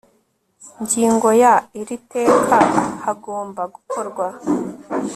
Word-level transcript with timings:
ngingo 0.83 1.29
ya 1.43 1.53
iri 1.79 1.97
teka 2.11 2.57
hagomba 3.03 3.61
gukorwa 3.75 4.27